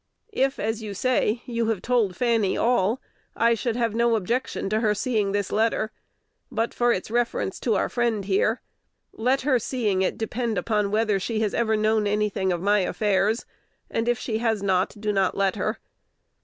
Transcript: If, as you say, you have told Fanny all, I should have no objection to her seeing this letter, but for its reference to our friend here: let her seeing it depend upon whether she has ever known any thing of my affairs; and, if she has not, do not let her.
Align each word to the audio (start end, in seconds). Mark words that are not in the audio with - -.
If, 0.33 0.57
as 0.57 0.81
you 0.81 0.95
say, 0.95 1.43
you 1.45 1.67
have 1.67 1.79
told 1.83 2.15
Fanny 2.15 2.57
all, 2.57 2.99
I 3.35 3.53
should 3.53 3.75
have 3.75 3.93
no 3.93 4.15
objection 4.15 4.67
to 4.71 4.79
her 4.79 4.95
seeing 4.95 5.31
this 5.31 5.51
letter, 5.51 5.91
but 6.51 6.73
for 6.73 6.91
its 6.91 7.11
reference 7.11 7.59
to 7.59 7.75
our 7.75 7.87
friend 7.87 8.25
here: 8.25 8.61
let 9.11 9.41
her 9.41 9.59
seeing 9.59 10.01
it 10.01 10.17
depend 10.17 10.57
upon 10.57 10.89
whether 10.89 11.19
she 11.19 11.41
has 11.41 11.53
ever 11.53 11.77
known 11.77 12.07
any 12.07 12.29
thing 12.29 12.51
of 12.51 12.63
my 12.63 12.79
affairs; 12.79 13.45
and, 13.91 14.07
if 14.09 14.17
she 14.17 14.39
has 14.39 14.63
not, 14.63 14.95
do 14.99 15.13
not 15.13 15.37
let 15.37 15.55
her. 15.55 15.77